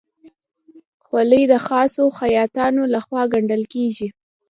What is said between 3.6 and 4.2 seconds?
کېږي.